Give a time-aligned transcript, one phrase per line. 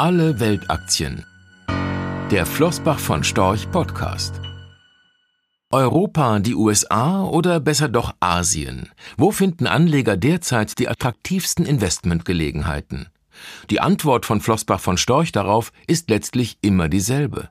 [0.00, 1.26] Alle Weltaktien.
[2.30, 4.40] Der Flossbach von Storch Podcast.
[5.72, 8.90] Europa, die USA oder besser doch Asien?
[9.16, 13.08] Wo finden Anleger derzeit die attraktivsten Investmentgelegenheiten?
[13.70, 17.48] Die Antwort von Flossbach von Storch darauf ist letztlich immer dieselbe.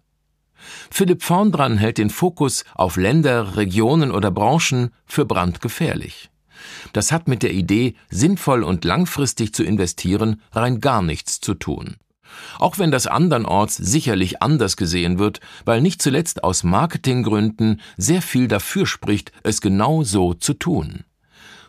[0.90, 6.30] Philipp Vorndran hält den Fokus auf Länder, Regionen oder Branchen für brandgefährlich.
[6.94, 11.98] Das hat mit der Idee, sinnvoll und langfristig zu investieren, rein gar nichts zu tun.
[12.60, 18.48] Auch wenn das andernorts sicherlich anders gesehen wird, weil nicht zuletzt aus Marketinggründen sehr viel
[18.48, 21.04] dafür spricht, es genau so zu tun.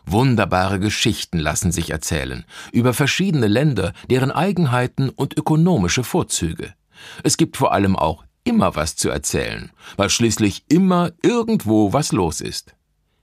[0.05, 6.73] Wunderbare Geschichten lassen sich erzählen über verschiedene Länder, deren Eigenheiten und ökonomische Vorzüge.
[7.23, 12.41] Es gibt vor allem auch immer was zu erzählen, weil schließlich immer irgendwo was los
[12.41, 12.73] ist.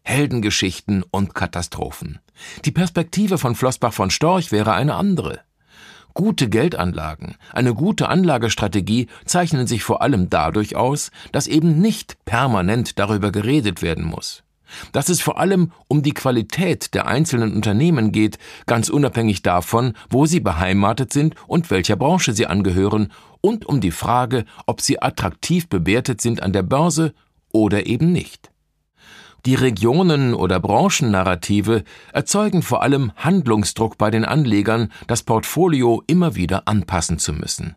[0.02, 2.20] Heldengeschichten und Katastrophen.
[2.64, 5.40] Die Perspektive von Flossbach von Storch wäre eine andere.
[6.16, 12.98] Gute Geldanlagen, eine gute Anlagestrategie zeichnen sich vor allem dadurch aus, dass eben nicht permanent
[12.98, 14.42] darüber geredet werden muss.
[14.92, 20.24] Dass es vor allem um die Qualität der einzelnen Unternehmen geht, ganz unabhängig davon, wo
[20.24, 25.68] sie beheimatet sind und welcher Branche sie angehören, und um die Frage, ob sie attraktiv
[25.68, 27.12] bewertet sind an der Börse
[27.52, 28.50] oder eben nicht.
[29.46, 36.66] Die Regionen- oder Branchennarrative erzeugen vor allem Handlungsdruck bei den Anlegern, das Portfolio immer wieder
[36.66, 37.76] anpassen zu müssen.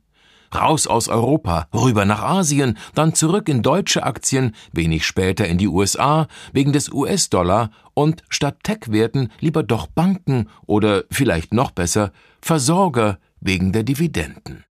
[0.51, 5.67] Raus aus Europa, rüber nach Asien, dann zurück in deutsche Aktien, wenig später in die
[5.67, 13.19] USA, wegen des US-Dollar und statt Tech-Werten lieber doch Banken oder vielleicht noch besser Versorger
[13.41, 14.63] wegen der Dividenden.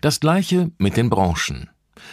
[0.00, 1.70] Das gleiche mit den Branchen.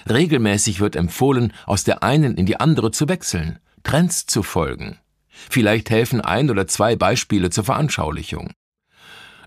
[0.10, 4.98] Regelmäßig wird empfohlen, aus der einen in die andere zu wechseln, Trends zu folgen.
[5.30, 8.52] Vielleicht helfen ein oder zwei Beispiele zur Veranschaulichung.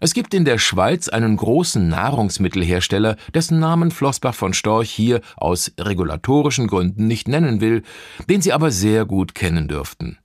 [0.00, 5.72] Es gibt in der Schweiz einen großen Nahrungsmittelhersteller, dessen Namen Flossbach von Storch hier aus
[5.78, 7.82] regulatorischen Gründen nicht nennen will,
[8.28, 10.18] den Sie aber sehr gut kennen dürften.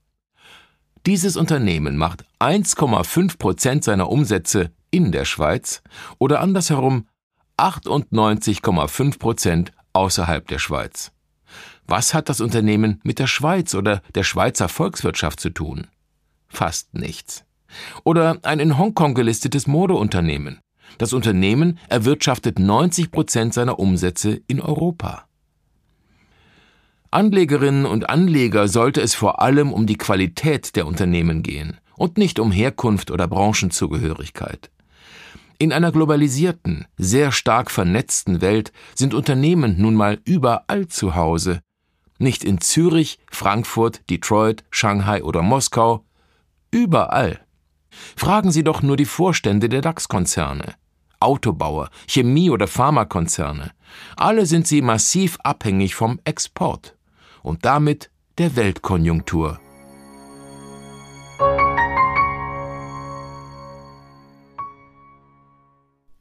[1.05, 5.81] Dieses Unternehmen macht 1,5 Prozent seiner Umsätze in der Schweiz
[6.19, 7.07] oder andersherum
[7.57, 11.11] 98,5 Prozent außerhalb der Schweiz.
[11.85, 15.87] Was hat das Unternehmen mit der Schweiz oder der Schweizer Volkswirtschaft zu tun?
[16.47, 17.45] Fast nichts.
[18.03, 20.59] Oder ein in Hongkong gelistetes Modeunternehmen.
[20.97, 25.25] Das Unternehmen erwirtschaftet 90 Prozent seiner Umsätze in Europa.
[27.09, 32.39] Anlegerinnen und Anleger sollte es vor allem um die Qualität der Unternehmen gehen und nicht
[32.39, 34.71] um Herkunft oder Branchenzugehörigkeit.
[35.59, 41.61] In einer globalisierten, sehr stark vernetzten Welt sind Unternehmen nun mal überall zu Hause.
[42.17, 46.05] Nicht in Zürich, Frankfurt, Detroit, Shanghai oder Moskau,
[46.71, 47.39] überall.
[48.15, 50.75] Fragen Sie doch nur die Vorstände der DAX-Konzerne.
[51.19, 53.71] Autobauer, Chemie- oder Pharmakonzerne.
[54.17, 56.97] Alle sind sie massiv abhängig vom Export
[57.41, 59.59] und damit der Weltkonjunktur.